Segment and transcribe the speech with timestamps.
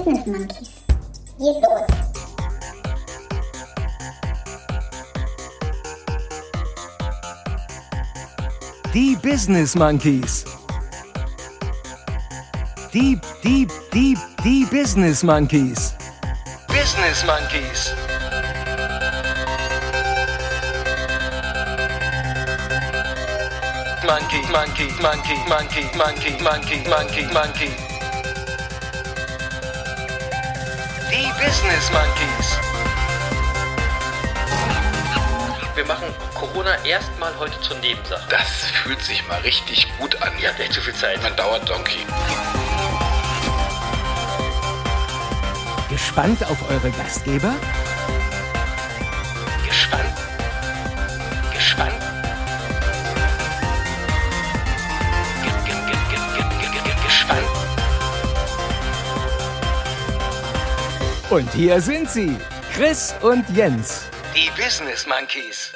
[0.00, 0.70] Business Monkeys.
[1.38, 1.86] Geht los!
[8.94, 10.44] Die Business Monkeys.
[12.94, 15.94] Die, die, die, die Business Monkeys.
[16.68, 17.92] Business Monkeys.
[24.06, 27.89] Monkey, monkey, monkey, monkey, monkey, monkey, monkey, monkey.
[31.10, 32.56] Die Business Monkeys.
[35.74, 38.22] Wir machen Corona erstmal heute zur Nebensache.
[38.30, 40.30] Das fühlt sich mal richtig gut an.
[40.40, 41.20] Ihr habt echt zu viel Zeit.
[41.22, 42.06] Man dauert Donkey.
[45.88, 47.54] Gespannt auf eure Gastgeber?
[61.30, 62.36] Und hier sind sie,
[62.74, 64.10] Chris und Jens.
[64.34, 65.72] Die Business Monkeys.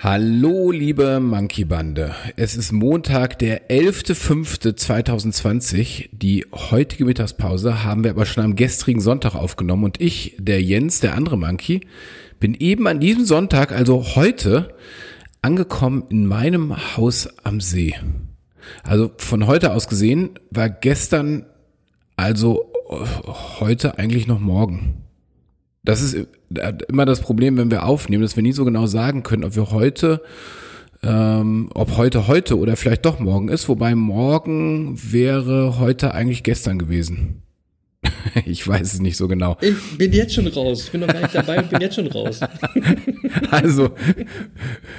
[0.00, 2.16] Hallo, liebe Monkey-Bande.
[2.34, 6.08] Es ist Montag, der 11.05.2020.
[6.10, 10.98] Die heutige Mittagspause haben wir aber schon am gestrigen Sonntag aufgenommen und ich, der Jens,
[10.98, 11.86] der andere Monkey,
[12.40, 14.74] bin eben an diesem Sonntag, also heute,
[15.40, 17.94] angekommen in meinem Haus am See.
[18.82, 21.46] Also von heute aus gesehen war gestern,
[22.16, 22.72] also
[23.60, 25.02] heute eigentlich noch morgen.
[25.84, 29.22] Das ist äh, immer das Problem, wenn wir aufnehmen, dass wir nie so genau sagen
[29.22, 30.22] können, ob wir heute,
[31.02, 33.68] ähm, ob heute heute oder vielleicht doch morgen ist.
[33.68, 37.42] Wobei morgen wäre heute eigentlich gestern gewesen.
[38.46, 39.56] ich weiß es nicht so genau.
[39.60, 40.84] Ich bin jetzt schon raus.
[40.84, 42.40] Ich bin noch gar nicht dabei und bin jetzt schon raus.
[43.50, 43.90] Also,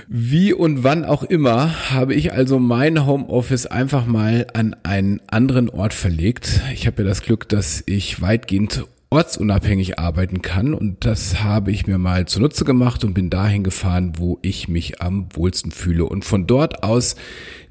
[0.07, 5.69] wie und wann auch immer, habe ich also mein Homeoffice einfach mal an einen anderen
[5.69, 6.61] Ort verlegt.
[6.73, 11.87] Ich habe ja das Glück, dass ich weitgehend ortsunabhängig arbeiten kann und das habe ich
[11.87, 16.05] mir mal zunutze gemacht und bin dahin gefahren, wo ich mich am wohlsten fühle.
[16.05, 17.15] Und von dort aus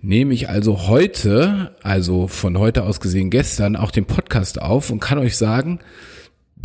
[0.01, 5.01] nehme ich also heute, also von heute aus gesehen gestern, auch den Podcast auf und
[5.01, 5.81] kann euch sagen,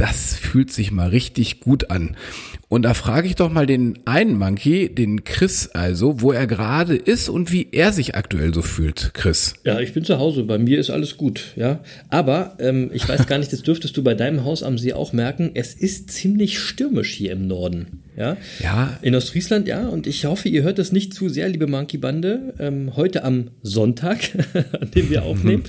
[0.02, 2.16] das fühlt sich mal richtig gut an.
[2.70, 6.96] Und da frage ich doch mal den einen Monkey, den Chris also, wo er gerade
[6.96, 9.54] ist und wie er sich aktuell so fühlt, Chris.
[9.64, 10.44] Ja, ich bin zu Hause.
[10.44, 11.54] Bei mir ist alles gut.
[11.56, 14.94] Ja, aber ähm, ich weiß gar nicht, das dürftest du bei deinem Haus am See
[14.94, 15.52] auch merken.
[15.54, 18.02] Es ist ziemlich stürmisch hier im Norden.
[18.18, 18.98] Ja, Ja.
[19.04, 19.88] In Ostfriesland, ja.
[19.88, 22.56] Und ich hoffe, ihr hört es nicht zu sehr, liebe Monkey Bande.
[22.58, 24.32] Ähm, heute am Sonntag,
[24.80, 25.64] an dem wir aufnehmen,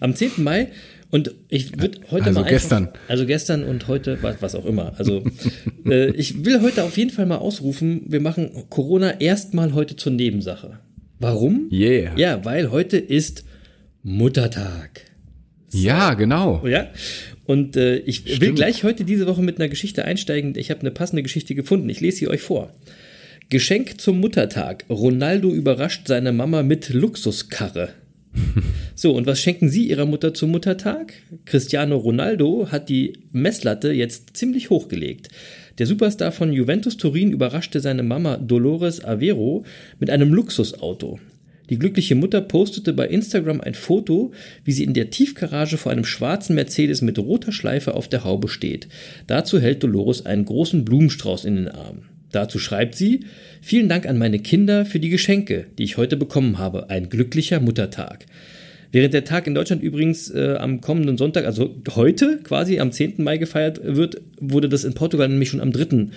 [0.00, 0.32] am 10.
[0.38, 0.68] Mai.
[1.10, 2.88] Und ich würde heute Also mal einfach, gestern.
[3.08, 4.92] Also gestern und heute, was, was auch immer.
[4.98, 5.24] Also
[5.86, 10.12] äh, ich will heute auf jeden Fall mal ausrufen, wir machen Corona erstmal heute zur
[10.12, 10.78] Nebensache.
[11.18, 11.68] Warum?
[11.72, 12.16] Yeah.
[12.16, 13.44] Ja, weil heute ist
[14.02, 15.02] Muttertag.
[15.70, 16.66] Ja, genau.
[16.66, 16.88] Ja.
[17.44, 18.56] Und äh, ich will Stimmt.
[18.56, 20.54] gleich heute diese Woche mit einer Geschichte einsteigen.
[20.56, 21.88] Ich habe eine passende Geschichte gefunden.
[21.88, 22.72] Ich lese sie euch vor.
[23.48, 24.84] Geschenk zum Muttertag.
[24.90, 27.94] Ronaldo überrascht seine Mama mit Luxuskarre.
[28.94, 31.12] So, und was schenken Sie Ihrer Mutter zum Muttertag?
[31.44, 35.28] Cristiano Ronaldo hat die Messlatte jetzt ziemlich hochgelegt.
[35.78, 39.64] Der Superstar von Juventus Turin überraschte seine Mama Dolores Avero
[40.00, 41.20] mit einem Luxusauto.
[41.70, 44.32] Die glückliche Mutter postete bei Instagram ein Foto,
[44.64, 48.48] wie sie in der Tiefgarage vor einem schwarzen Mercedes mit roter Schleife auf der Haube
[48.48, 48.88] steht.
[49.26, 52.02] Dazu hält Dolores einen großen Blumenstrauß in den Arm.
[52.32, 53.20] Dazu schreibt sie,
[53.60, 56.90] vielen Dank an meine Kinder für die Geschenke, die ich heute bekommen habe.
[56.90, 58.26] Ein glücklicher Muttertag.
[58.90, 63.22] Während der Tag in Deutschland übrigens äh, am kommenden Sonntag, also heute quasi am 10.
[63.22, 66.08] Mai gefeiert wird, wurde das in Portugal nämlich schon am 3.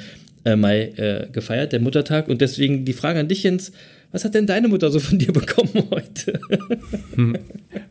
[0.46, 2.30] äh, Mai äh, gefeiert, der Muttertag.
[2.30, 3.74] Und deswegen die Frage an dich, Jens,
[4.12, 6.40] was hat denn deine Mutter so von dir bekommen heute?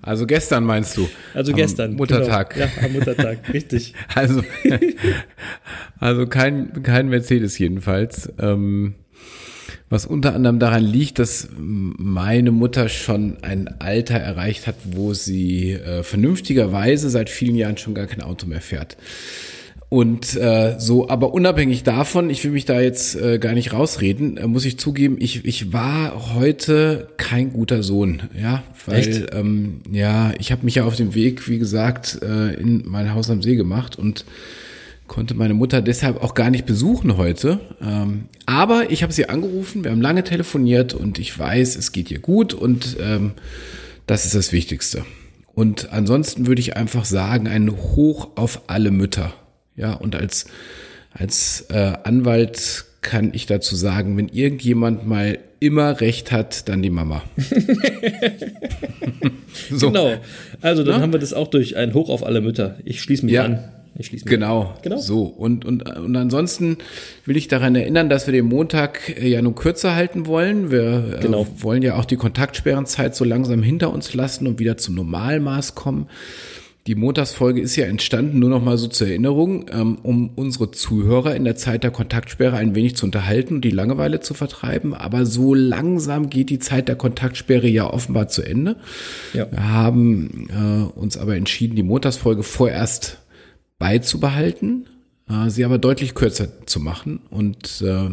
[0.02, 1.08] Also gestern meinst du?
[1.34, 1.94] Also Am gestern.
[1.94, 2.54] Muttertag.
[2.54, 2.66] Genau.
[2.66, 3.94] Ja, am Muttertag, richtig.
[4.14, 4.42] Also,
[5.98, 8.30] also kein, kein Mercedes jedenfalls.
[8.38, 8.94] Ähm,
[9.88, 15.72] was unter anderem daran liegt, dass meine Mutter schon ein Alter erreicht hat, wo sie
[15.72, 18.96] äh, vernünftigerweise seit vielen Jahren schon gar kein Auto mehr fährt.
[19.90, 24.36] Und äh, so, aber unabhängig davon, ich will mich da jetzt äh, gar nicht rausreden,
[24.36, 29.34] äh, muss ich zugeben, ich, ich war heute kein guter Sohn, ja, weil Echt?
[29.34, 33.30] ähm, ja, ich habe mich ja auf dem Weg, wie gesagt, äh, in mein Haus
[33.30, 34.24] am See gemacht und
[35.08, 37.58] konnte meine Mutter deshalb auch gar nicht besuchen heute.
[37.82, 42.12] Ähm, aber ich habe sie angerufen, wir haben lange telefoniert und ich weiß, es geht
[42.12, 43.32] ihr gut und ähm,
[44.06, 45.04] das ist das Wichtigste.
[45.52, 49.34] Und ansonsten würde ich einfach sagen, ein Hoch auf alle Mütter.
[49.80, 50.46] Ja, und als,
[51.12, 56.90] als äh, Anwalt kann ich dazu sagen, wenn irgendjemand mal immer recht hat, dann die
[56.90, 57.22] Mama.
[59.70, 59.88] so.
[59.88, 60.14] Genau.
[60.60, 61.02] Also dann Na?
[61.02, 62.76] haben wir das auch durch ein Hoch auf alle Mütter.
[62.84, 63.44] Ich schließe mich ja.
[63.44, 63.64] an.
[63.96, 64.74] Ich schließe mich genau.
[64.82, 64.98] genau.
[64.98, 65.22] So.
[65.22, 66.76] Und, und, und ansonsten
[67.24, 70.70] will ich daran erinnern, dass wir den Montag äh, ja nun kürzer halten wollen.
[70.70, 71.42] Wir äh, genau.
[71.42, 75.74] äh, wollen ja auch die Kontaktsperrenzeit so langsam hinter uns lassen und wieder zum Normalmaß
[75.74, 76.08] kommen.
[76.86, 81.36] Die Montagsfolge ist ja entstanden, nur noch mal so zur Erinnerung, ähm, um unsere Zuhörer
[81.36, 84.94] in der Zeit der Kontaktsperre ein wenig zu unterhalten und die Langeweile zu vertreiben.
[84.94, 88.76] Aber so langsam geht die Zeit der Kontaktsperre ja offenbar zu Ende.
[89.34, 89.50] Ja.
[89.50, 93.18] Wir haben äh, uns aber entschieden, die Montagsfolge vorerst
[93.78, 94.86] beizubehalten,
[95.28, 98.08] äh, sie aber deutlich kürzer zu machen und äh,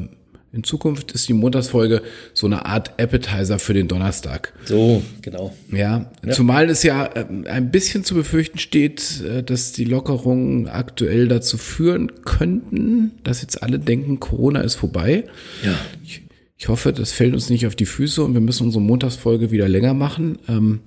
[0.57, 2.01] in Zukunft ist die Montagsfolge
[2.33, 4.53] so eine Art Appetizer für den Donnerstag.
[4.65, 5.55] So, genau.
[5.71, 6.31] Ja, ja.
[6.31, 11.59] zumal es ja ähm, ein bisschen zu befürchten steht, äh, dass die Lockerungen aktuell dazu
[11.59, 15.25] führen könnten, dass jetzt alle denken, Corona ist vorbei.
[15.63, 15.75] Ja.
[16.03, 16.21] Ich,
[16.59, 19.69] ich hoffe, das fällt uns nicht auf die Füße und wir müssen unsere Montagsfolge wieder
[19.69, 20.39] länger machen.
[20.49, 20.79] Ähm,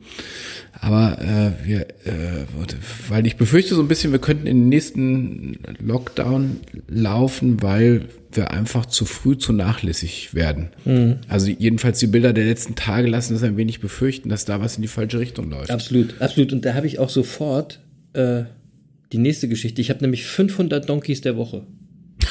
[0.73, 2.45] aber äh, wir, äh,
[3.09, 6.59] weil ich befürchte so ein bisschen, wir könnten in den nächsten Lockdown
[6.89, 10.71] laufen, weil wir einfach zu früh zu nachlässig werden.
[10.85, 11.19] Mhm.
[11.29, 14.75] Also jedenfalls die Bilder der letzten Tage lassen es ein wenig befürchten, dass da was
[14.75, 15.71] in die falsche Richtung läuft.
[15.71, 16.53] Absolut, absolut.
[16.53, 17.79] Und da habe ich auch sofort
[18.15, 18.43] äh,
[19.13, 19.81] die nächste Geschichte.
[19.81, 21.65] Ich habe nämlich 500 Donkeys der Woche.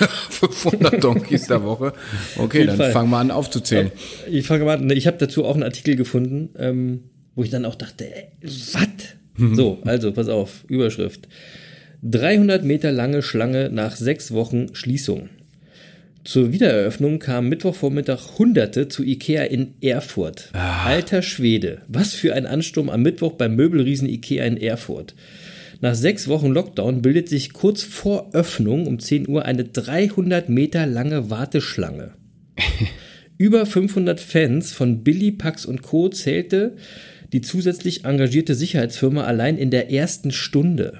[0.07, 1.93] 500 Donkeys der Woche.
[2.37, 2.91] Okay, dann Fall.
[2.91, 3.91] fangen wir an aufzuzählen.
[4.29, 4.89] Ich fange mal an.
[4.91, 7.03] Ich habe dazu auch einen Artikel gefunden, ähm,
[7.35, 8.05] wo ich dann auch dachte,
[8.41, 8.87] was?
[9.37, 9.55] Mhm.
[9.55, 11.27] So, also pass auf, Überschrift.
[12.03, 15.29] 300 Meter lange Schlange nach sechs Wochen Schließung.
[16.23, 20.49] Zur Wiedereröffnung kamen Mittwochvormittag Hunderte zu Ikea in Erfurt.
[20.53, 20.85] Ah.
[20.85, 25.15] Alter Schwede, was für ein Ansturm am Mittwoch beim Möbelriesen Ikea in Erfurt.
[25.81, 30.85] Nach sechs Wochen Lockdown bildet sich kurz vor Öffnung um 10 Uhr eine 300 Meter
[30.85, 32.13] lange Warteschlange.
[33.37, 36.09] Über 500 Fans von Billy, Pax und Co.
[36.09, 36.75] zählte
[37.31, 40.99] die zusätzlich engagierte Sicherheitsfirma allein in der ersten Stunde.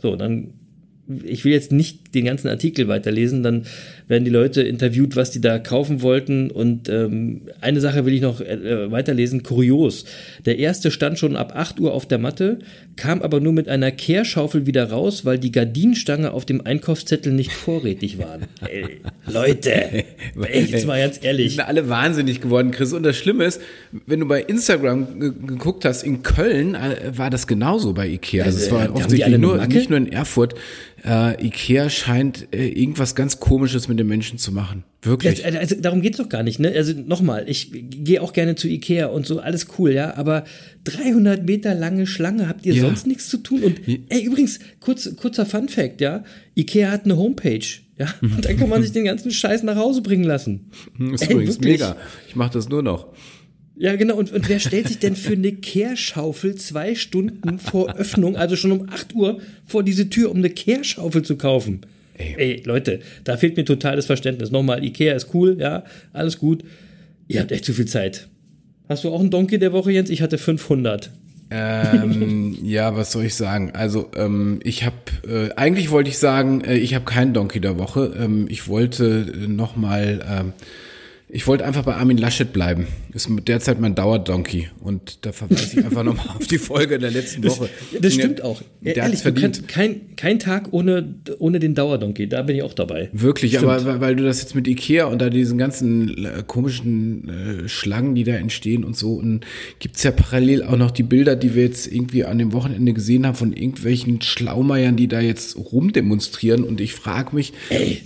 [0.00, 0.54] So, dann
[1.24, 3.66] ich will jetzt nicht den ganzen Artikel weiterlesen, dann
[4.08, 6.50] werden die Leute interviewt, was die da kaufen wollten.
[6.50, 10.04] Und ähm, eine Sache will ich noch äh, weiterlesen, kurios.
[10.44, 12.58] Der erste stand schon ab 8 Uhr auf der Matte,
[12.96, 17.52] kam aber nur mit einer Kehrschaufel wieder raus, weil die Gardinenstange auf dem Einkaufszettel nicht
[17.52, 18.42] vorrätig waren.
[18.68, 20.04] Ey, Leute,
[20.42, 21.56] echt mal ganz ehrlich.
[21.56, 22.92] sind alle wahnsinnig geworden, Chris.
[22.92, 23.60] Und das Schlimme ist,
[24.06, 28.44] wenn du bei Instagram geguckt hast, in Köln äh, war das genauso bei Ikea.
[28.44, 30.54] Also, also es war äh, offensichtlich nur, nicht nur in Erfurt
[31.04, 34.84] äh, Ikea scheint äh, irgendwas ganz Komisches mit den Menschen zu machen.
[35.02, 35.44] Wirklich.
[35.44, 36.72] Also, also darum geht's doch gar nicht, ne?
[36.76, 40.44] Also nochmal, ich gehe auch gerne zu Ikea und so, alles cool, ja, aber
[40.84, 42.82] 300 Meter lange Schlange, habt ihr ja.
[42.82, 43.64] sonst nichts zu tun?
[43.64, 46.22] Und ey, übrigens, kurz, kurzer Fun Fact, ja,
[46.54, 47.66] Ikea hat eine Homepage.
[47.98, 50.70] Ja, und dann kann man sich den ganzen Scheiß nach Hause bringen lassen.
[50.98, 51.80] Das ist ey, übrigens wirklich.
[51.80, 51.96] mega.
[52.28, 53.08] Ich mache das nur noch.
[53.76, 54.16] Ja, genau.
[54.16, 58.72] Und, und wer stellt sich denn für eine Kehrschaufel zwei Stunden vor Öffnung, also schon
[58.72, 61.80] um 8 Uhr, vor diese Tür, um eine Kehrschaufel zu kaufen?
[62.14, 62.34] Ey.
[62.36, 64.50] Ey, Leute, da fehlt mir total das Verständnis.
[64.50, 66.62] Nochmal, Ikea ist cool, ja, alles gut.
[67.28, 68.28] Ihr habt echt zu viel Zeit.
[68.88, 70.10] Hast du auch einen Donkey der Woche, Jens?
[70.10, 71.10] Ich hatte 500.
[71.50, 73.70] ähm, ja, was soll ich sagen?
[73.72, 74.96] Also ähm, ich habe
[75.26, 78.14] äh, eigentlich wollte ich sagen, äh, ich habe keinen Donkey der Woche.
[78.18, 80.52] Ähm, ich wollte äh, noch mal ähm,
[81.34, 82.86] ich wollte einfach bei Armin Laschet bleiben.
[83.14, 84.68] Ist derzeit mein Dauerdonkey.
[84.80, 87.68] Und da verweise ich einfach nochmal auf die Folge der letzten Woche.
[87.92, 88.62] Das, das stimmt der, auch.
[88.80, 89.68] Der Ehrlich, verdient.
[89.68, 92.26] kein, kein Tag ohne, ohne den Dauerdonkey.
[92.26, 93.10] Da bin ich auch dabei.
[93.12, 93.68] Wirklich, stimmt.
[93.68, 98.14] aber weil du das jetzt mit Ikea und da diesen ganzen äh, komischen äh, Schlangen,
[98.14, 99.44] die da entstehen und so, und
[99.78, 103.26] gibt's ja parallel auch noch die Bilder, die wir jetzt irgendwie an dem Wochenende gesehen
[103.26, 106.64] haben von irgendwelchen Schlaumeiern, die da jetzt rumdemonstrieren.
[106.64, 108.00] Und ich frage mich, Ey.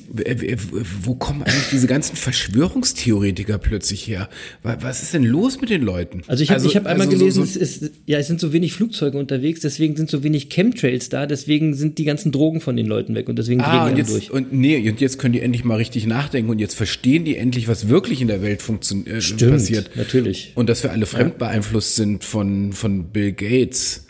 [1.02, 4.28] wo kommen eigentlich diese ganzen Verschwörungstheoretiker plötzlich her?
[4.62, 6.22] Was ist denn los mit den Leuten?
[6.26, 8.40] Also ich habe also, hab einmal also gelesen, so, so es, ist, ja, es sind
[8.40, 12.60] so wenig Flugzeuge unterwegs, deswegen sind so wenig Chemtrails da, deswegen sind die ganzen Drogen
[12.60, 14.30] von den Leuten weg und deswegen ah, drehen die jetzt, durch.
[14.30, 17.68] Und nee, und jetzt können die endlich mal richtig nachdenken und jetzt verstehen die endlich,
[17.68, 19.90] was wirklich in der Welt funktioniert, äh, passiert.
[19.96, 20.52] natürlich.
[20.54, 24.06] Und dass wir alle fremd beeinflusst sind von, von Bill Gates.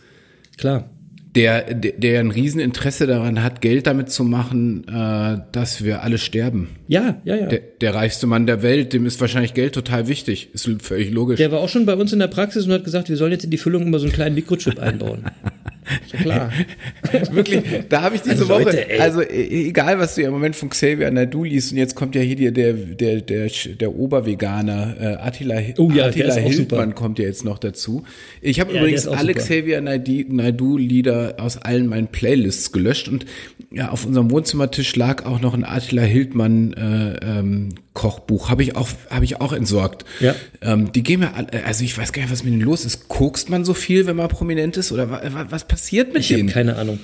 [0.57, 0.89] Klar
[1.37, 6.71] der, der, ein Rieseninteresse daran hat, Geld damit zu machen, äh, dass wir alle sterben.
[6.89, 7.47] Ja, ja, ja.
[7.47, 10.49] Der, der reichste Mann der Welt, dem ist wahrscheinlich Geld total wichtig.
[10.55, 11.37] Ist völlig logisch.
[11.37, 13.45] Der war auch schon bei uns in der Praxis und hat gesagt, wir sollen jetzt
[13.45, 15.25] in die Füllung immer so einen kleinen Mikrochip einbauen.
[16.13, 16.53] Ja, klar.
[17.31, 20.33] Wirklich, da habe ich diese Also Woche, Leute, also e- egal was du ja im
[20.35, 23.95] Moment von Xavier Naidu liest und jetzt kommt ja hier der, der, der, der, der
[23.95, 28.05] Oberveganer, äh, Attila, Oh ja, Attila Hildmann kommt ja jetzt noch dazu.
[28.41, 29.41] Ich habe Ja, übrigens alle super.
[29.41, 33.25] Xavier Naidu- Naidu-Lieder aus allen meinen Playlists gelöscht und
[33.71, 38.77] ja, auf unserem Wohnzimmertisch lag auch noch ein Attila Hildmann äh, ähm, Kochbuch, habe ich
[38.77, 40.05] auch, habe ich auch entsorgt.
[40.21, 40.37] Ja.
[40.61, 41.33] Ähm, die gehen mir,
[41.65, 43.09] also ich weiß gar nicht, was mit denen los ist.
[43.09, 46.31] Kokst man so viel, wenn man prominent ist oder wa, wa, was passiert mit Ich
[46.31, 46.49] habe denen?
[46.51, 47.01] keine Ahnung.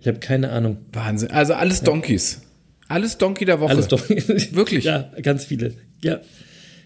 [0.00, 0.76] Ich habe keine Ahnung.
[0.92, 1.30] Wahnsinn.
[1.30, 2.42] Also alles Donkeys.
[2.88, 3.70] Alles Donkey der Woche.
[3.70, 4.08] Alles doch.
[4.52, 4.84] Wirklich?
[4.84, 5.74] Ja, ganz viele.
[6.02, 6.20] Ja.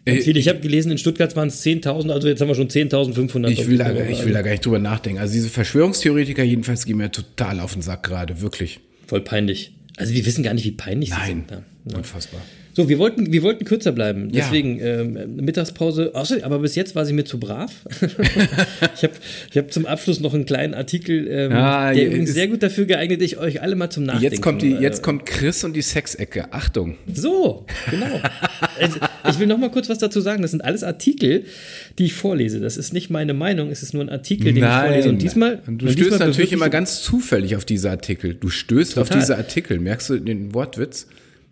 [0.04, 0.38] Äh, Ganz viele.
[0.38, 3.48] Ich habe gelesen, in Stuttgart waren es 10.000, also jetzt haben wir schon 10.500.
[3.48, 5.18] Ich will, da, ich will da gar nicht drüber nachdenken.
[5.20, 8.80] Also diese Verschwörungstheoretiker jedenfalls gehen mir total auf den Sack gerade, wirklich.
[9.06, 9.72] Voll peinlich.
[9.96, 11.44] Also die wissen gar nicht, wie peinlich sie Nein.
[11.48, 11.62] sind.
[11.90, 11.96] Ja.
[11.98, 12.40] Unfassbar.
[12.78, 14.30] So, wir wollten, wir wollten kürzer bleiben.
[14.30, 14.44] Ja.
[14.44, 16.14] Deswegen ähm, Mittagspause.
[16.14, 17.72] Außer, aber bis jetzt war sie mir zu brav.
[18.00, 19.14] ich habe
[19.50, 22.62] ich hab zum Abschluss noch einen kleinen Artikel, ähm, Ah, der ja, übrigens sehr gut
[22.62, 24.32] dafür geeignet ist, euch alle mal zum Nachdenken.
[24.32, 26.52] Jetzt kommt, die, jetzt kommt Chris und die Sexecke.
[26.52, 26.98] Achtung.
[27.12, 28.20] So, genau.
[28.78, 30.42] Also, ich will noch mal kurz was dazu sagen.
[30.42, 31.46] Das sind alles Artikel,
[31.98, 32.60] die ich vorlese.
[32.60, 35.08] Das ist nicht meine Meinung, es ist nur ein Artikel, den ich vorlese.
[35.08, 35.62] Und diesmal.
[35.66, 38.34] Und du und stößt diesmal natürlich immer ganz zufällig auf diese Artikel.
[38.34, 39.20] Du stößt auf Total.
[39.20, 39.80] diese Artikel.
[39.80, 41.08] Merkst du den Wortwitz?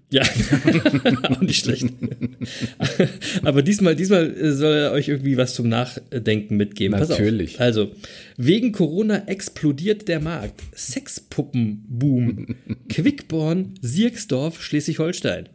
[0.08, 0.22] Ja,
[1.30, 1.86] auch nicht schlecht.
[3.42, 6.98] Aber diesmal, diesmal äh, soll er euch irgendwie was zum Nachdenken mitgeben.
[6.98, 7.52] Natürlich.
[7.52, 7.60] Pass auf.
[7.60, 7.92] Also,
[8.36, 10.62] wegen Corona explodiert der Markt.
[10.74, 12.54] Sexpuppenboom.
[12.88, 15.48] Quickborn, Sierksdorf, Schleswig-Holstein.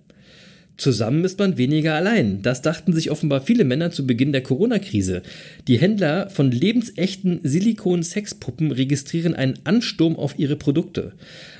[0.75, 2.41] Zusammen ist man weniger allein.
[2.41, 5.21] Das dachten sich offenbar viele Männer zu Beginn der Corona-Krise.
[5.67, 11.13] Die Händler von lebensechten Silikon-Sexpuppen registrieren einen Ansturm auf ihre Produkte.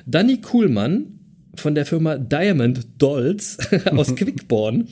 [0.06, 1.20] Danny Kuhlmann
[1.54, 3.58] von der Firma Diamond Dolls
[3.90, 4.88] aus Quickborn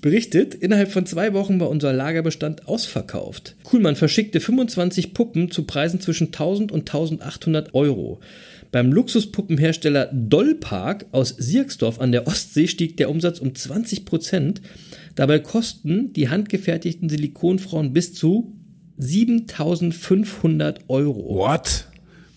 [0.00, 3.56] berichtet, innerhalb von zwei Wochen war unser Lagerbestand ausverkauft.
[3.64, 8.20] Kuhlmann verschickte 25 Puppen zu Preisen zwischen 1000 und 1800 Euro.
[8.70, 14.60] Beim Luxuspuppenhersteller Dollpark aus Sierksdorf an der Ostsee stieg der Umsatz um 20 Prozent.
[15.14, 18.52] Dabei kosten die handgefertigten Silikonfrauen bis zu
[18.98, 21.36] 7500 Euro.
[21.36, 21.86] What?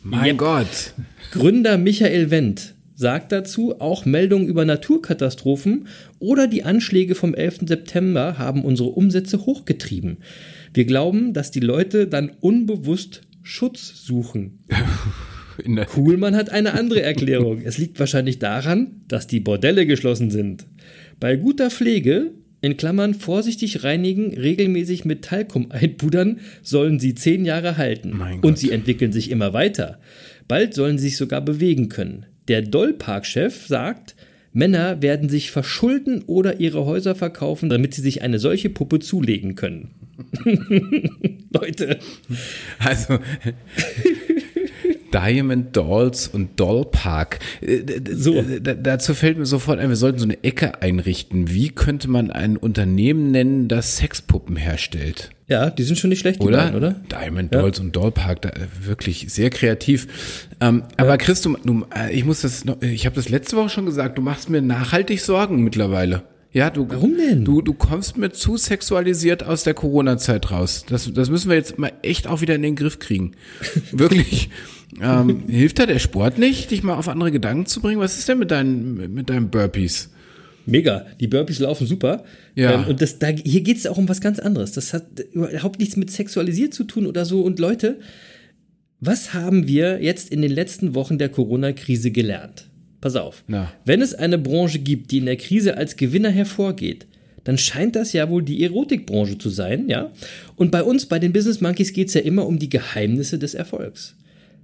[0.04, 0.38] Mein Yep.
[0.38, 0.94] Gott.
[1.32, 5.88] Gründer Michael Wendt sagt dazu, auch Meldungen über Naturkatastrophen
[6.20, 7.62] oder die Anschläge vom 11.
[7.66, 10.20] September haben unsere Umsätze hochgetrieben.
[10.74, 14.60] Wir glauben, dass die Leute dann unbewusst Schutz suchen.
[15.88, 17.62] Kuhlmann hat eine andere Erklärung.
[17.64, 20.66] Es liegt wahrscheinlich daran, dass die Bordelle geschlossen sind.
[21.20, 22.32] Bei guter Pflege,
[22.62, 28.12] in Klammern vorsichtig reinigen, regelmäßig mit Talkum einpudern, sollen sie zehn Jahre halten.
[28.16, 28.58] Mein Und Gott.
[28.60, 30.00] sie entwickeln sich immer weiter.
[30.48, 32.26] Bald sollen sie sich sogar bewegen können.
[32.48, 34.16] Der Dollpark-Chef sagt,
[34.54, 39.56] Männer werden sich verschulden oder ihre Häuser verkaufen, damit sie sich eine solche Puppe zulegen
[39.56, 39.92] können.
[41.54, 42.00] Leute,
[42.80, 43.20] also
[45.14, 47.40] Diamond Dolls und Dollpark.
[47.62, 47.82] Äh,
[48.12, 48.42] So.
[48.42, 51.50] Dazu fällt mir sofort ein, wir sollten so eine Ecke einrichten.
[51.52, 55.32] Wie könnte man ein Unternehmen nennen, das Sexpuppen herstellt?
[55.52, 56.60] Ja, die sind schon nicht schlecht, Oder?
[56.60, 56.96] beiden, oder?
[57.12, 57.60] Diamond Ja.
[57.60, 60.48] Dolls und Dollpark, da, äh, wirklich sehr kreativ.
[60.62, 63.68] Ähm, aber Chris, du, du, äh, ich muss das noch, ich habe das letzte Woche
[63.68, 66.24] schon gesagt, du machst mir nachhaltig Sorgen mittlerweile.
[66.54, 67.44] Ja, du, Warum denn?
[67.44, 70.86] Du, du kommst mir zu sexualisiert aus der Corona-Zeit raus.
[70.88, 73.34] Das, das müssen wir jetzt mal echt auch wieder in den Griff kriegen.
[73.92, 74.50] Wirklich.
[75.02, 78.00] ähm, hilft da der Sport nicht, dich mal auf andere Gedanken zu bringen?
[78.00, 80.10] Was ist denn mit deinen, mit deinen Burpees?
[80.66, 81.06] Mega.
[81.20, 82.24] Die Burpees laufen super.
[82.56, 82.82] Ja.
[82.82, 84.72] Ähm, und das, da, hier geht es auch um was ganz anderes.
[84.72, 87.42] Das hat überhaupt nichts mit sexualisiert zu tun oder so.
[87.42, 88.00] Und Leute,
[89.00, 92.68] was haben wir jetzt in den letzten Wochen der Corona-Krise gelernt?
[93.02, 93.44] Pass auf.
[93.48, 93.72] Na.
[93.84, 97.08] Wenn es eine Branche gibt, die in der Krise als Gewinner hervorgeht,
[97.44, 100.12] dann scheint das ja wohl die Erotikbranche zu sein, ja?
[100.56, 103.56] Und bei uns, bei den Business Monkeys, geht es ja immer um die Geheimnisse des
[103.56, 104.16] Erfolgs.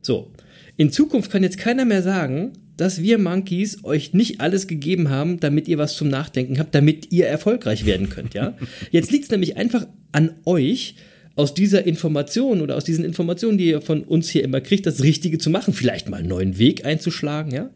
[0.03, 0.31] So.
[0.77, 5.39] In Zukunft kann jetzt keiner mehr sagen, dass wir Monkeys euch nicht alles gegeben haben,
[5.39, 8.55] damit ihr was zum Nachdenken habt, damit ihr erfolgreich werden könnt, ja?
[8.91, 10.95] Jetzt liegt es nämlich einfach an euch,
[11.37, 15.03] aus dieser Information oder aus diesen Informationen, die ihr von uns hier immer kriegt, das
[15.03, 17.69] Richtige zu machen, vielleicht mal einen neuen Weg einzuschlagen, ja?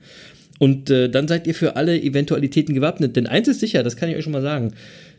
[0.58, 3.15] Und äh, dann seid ihr für alle Eventualitäten gewappnet.
[3.15, 4.74] Denn eins ist sicher, das kann ich euch schon mal sagen.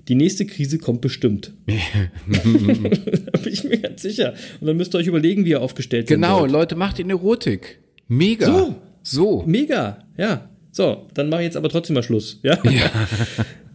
[0.08, 1.52] Die nächste Krise kommt bestimmt.
[1.66, 4.34] da bin ich mir ganz sicher.
[4.60, 6.16] Und dann müsst ihr euch überlegen, wie ihr aufgestellt seid.
[6.16, 7.78] Genau, Leute, macht in Erotik.
[8.08, 8.46] Mega.
[8.46, 8.74] So.
[9.02, 9.44] So.
[9.46, 10.48] Mega, ja.
[10.70, 12.40] So, dann mache ich jetzt aber trotzdem mal Schluss.
[12.42, 12.58] Ja.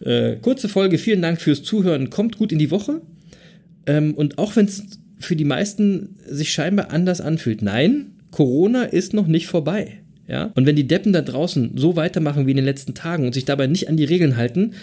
[0.00, 2.10] äh, kurze Folge, vielen Dank fürs Zuhören.
[2.10, 3.00] Kommt gut in die Woche.
[3.86, 4.84] Ähm, und auch wenn es
[5.18, 10.00] für die meisten sich scheinbar anders anfühlt, nein, Corona ist noch nicht vorbei.
[10.26, 10.50] Ja?
[10.54, 13.44] Und wenn die Deppen da draußen so weitermachen wie in den letzten Tagen und sich
[13.44, 14.74] dabei nicht an die Regeln halten,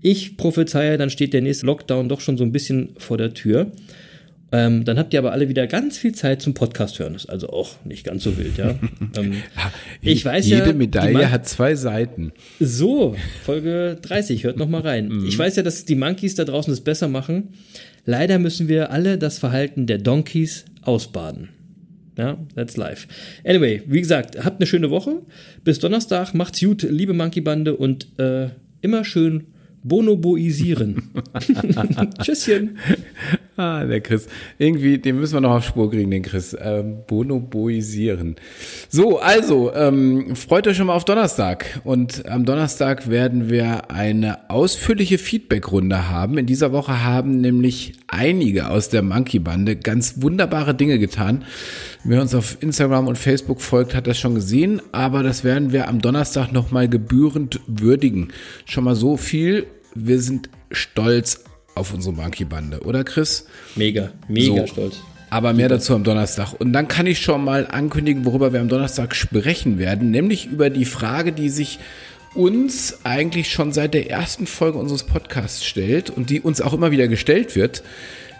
[0.00, 3.72] ich prophezeie, dann steht der nächste Lockdown doch schon so ein bisschen vor der Tür.
[4.50, 7.12] Ähm, dann habt ihr aber alle wieder ganz viel Zeit zum Podcast hören.
[7.12, 8.70] Das ist also auch nicht ganz so wild, ja.
[9.16, 9.34] ähm,
[10.00, 12.32] ich weiß Jede ja, Jede Medaille hat zwei Seiten.
[12.58, 13.14] So,
[13.44, 15.08] Folge 30, hört noch mal rein.
[15.08, 15.26] Mhm.
[15.26, 17.48] Ich weiß ja, dass die Monkeys da draußen es besser machen.
[18.06, 21.50] Leider müssen wir alle das Verhalten der Donkeys ausbaden.
[22.16, 23.06] Ja, that's life.
[23.44, 25.20] Anyway, wie gesagt, habt eine schöne Woche.
[25.62, 28.48] Bis Donnerstag, macht's gut, liebe Monkey Bande und äh,
[28.80, 29.44] immer schön
[29.88, 31.10] bonoboisieren.
[32.22, 32.78] Tschüsschen.
[33.58, 34.28] Ah, der Chris.
[34.58, 36.56] Irgendwie, den müssen wir noch auf Spur kriegen, den Chris.
[36.60, 38.36] Ähm, bonoboisieren.
[38.88, 41.80] So, also, ähm, freut euch schon mal auf Donnerstag.
[41.82, 46.38] Und am Donnerstag werden wir eine ausführliche Feedback-Runde haben.
[46.38, 51.44] In dieser Woche haben nämlich einige aus der Monkey-Bande ganz wunderbare Dinge getan.
[52.04, 55.88] Wer uns auf Instagram und Facebook folgt, hat das schon gesehen, aber das werden wir
[55.88, 58.28] am Donnerstag nochmal gebührend würdigen.
[58.66, 59.66] Schon mal so viel.
[59.94, 63.46] Wir sind stolz auf unsere Monkey-Bande, oder Chris?
[63.76, 64.66] Mega, mega so.
[64.66, 64.96] stolz.
[65.30, 66.54] Aber mehr dazu am Donnerstag.
[66.54, 70.70] Und dann kann ich schon mal ankündigen, worüber wir am Donnerstag sprechen werden, nämlich über
[70.70, 71.78] die Frage, die sich
[72.34, 76.90] uns eigentlich schon seit der ersten Folge unseres Podcasts stellt und die uns auch immer
[76.90, 77.82] wieder gestellt wird.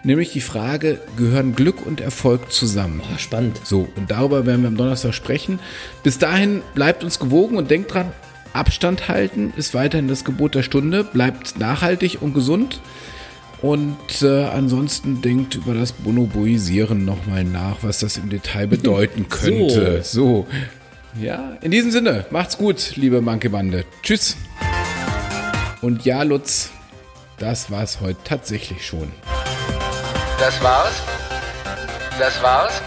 [0.03, 3.01] Nämlich die Frage, gehören Glück und Erfolg zusammen?
[3.03, 3.59] Oh, spannend.
[3.65, 5.59] So, und darüber werden wir am Donnerstag sprechen.
[6.03, 8.11] Bis dahin bleibt uns gewogen und denkt dran,
[8.53, 11.03] Abstand halten ist weiterhin das Gebot der Stunde.
[11.03, 12.81] Bleibt nachhaltig und gesund.
[13.61, 20.01] Und äh, ansonsten denkt über das Bonoboisieren nochmal nach, was das im Detail bedeuten könnte.
[20.03, 20.47] So.
[21.15, 21.19] so.
[21.19, 23.83] Ja, in diesem Sinne, macht's gut, liebe Manke-Bande.
[24.03, 24.37] Tschüss.
[25.81, 26.69] Und ja, Lutz,
[27.37, 29.11] das war's heute tatsächlich schon.
[30.39, 31.01] Das war's?
[32.19, 32.81] Das war's?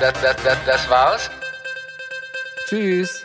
[0.00, 1.30] Das, das, das, das war's?
[2.68, 3.23] Tschüss.